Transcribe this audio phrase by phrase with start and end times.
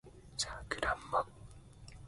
[0.35, 1.19] サクランボ